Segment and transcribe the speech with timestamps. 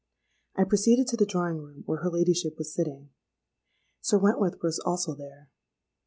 [0.55, 3.11] I proceeded to the drawing room, where her ladyship was sitting.
[4.01, 5.51] Sir Wentworth was also there.